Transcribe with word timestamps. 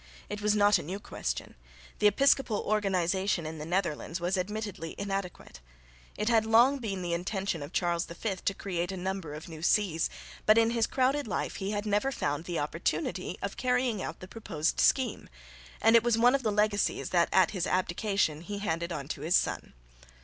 It 0.29 0.41
was 0.41 0.55
not 0.55 0.79
a 0.79 0.81
new 0.81 0.99
question. 0.99 1.53
The 1.99 2.07
episcopal 2.07 2.63
organisation 2.65 3.45
in 3.45 3.59
the 3.59 3.67
Netherlands 3.67 4.19
was 4.19 4.35
admittedly 4.35 4.95
inadequate. 4.97 5.59
It 6.17 6.27
had 6.27 6.43
long 6.43 6.79
been 6.79 7.03
the 7.03 7.13
intention 7.13 7.61
of 7.61 7.71
Charles 7.71 8.07
V 8.07 8.37
to 8.45 8.53
create 8.55 8.91
a 8.91 8.97
number 8.97 9.35
of 9.35 9.47
new 9.47 9.61
sees, 9.61 10.09
but 10.47 10.57
in 10.57 10.71
his 10.71 10.87
crowded 10.87 11.27
life 11.27 11.57
he 11.57 11.69
had 11.69 11.85
never 11.85 12.11
found 12.11 12.45
the 12.45 12.57
opportunity 12.57 13.37
of 13.43 13.57
carrying 13.57 14.01
out 14.01 14.21
the 14.21 14.27
proposed 14.27 14.79
scheme, 14.79 15.29
and 15.79 15.95
it 15.95 16.01
was 16.01 16.17
one 16.17 16.33
of 16.33 16.41
the 16.41 16.51
legacies 16.51 17.11
that 17.11 17.29
at 17.31 17.51
his 17.51 17.67
abdication 17.67 18.41
he 18.41 18.57
handed 18.57 18.91
on 18.91 19.07
to 19.09 19.21
his 19.21 19.35
son. 19.35 19.71